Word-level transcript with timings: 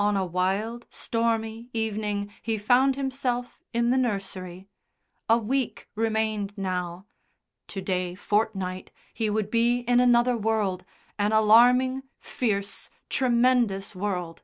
On 0.00 0.16
a 0.16 0.24
wild 0.24 0.86
stormy 0.88 1.68
evening 1.74 2.32
he 2.40 2.56
found 2.56 2.96
himself 2.96 3.60
in 3.74 3.90
the 3.90 3.98
nursery. 3.98 4.66
A 5.28 5.36
week 5.36 5.90
remained 5.94 6.54
now 6.56 7.04
to 7.66 7.82
day 7.82 8.14
fortnight 8.14 8.90
he 9.12 9.28
would 9.28 9.50
be 9.50 9.80
in 9.80 10.00
another 10.00 10.38
world, 10.38 10.86
an 11.18 11.32
alarming, 11.32 12.04
fierce, 12.18 12.88
tremendous 13.10 13.94
world. 13.94 14.42